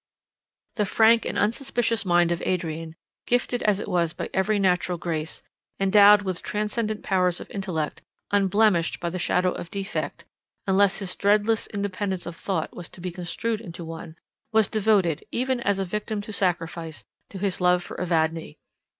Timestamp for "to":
12.89-12.99, 16.21-16.33, 17.29-17.37